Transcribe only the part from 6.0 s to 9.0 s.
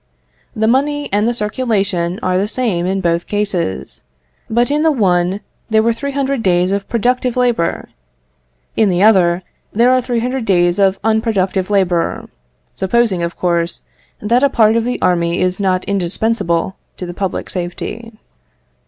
hundred days of productive labour, in